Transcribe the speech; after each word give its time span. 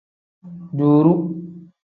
Duuru. 0.77 1.13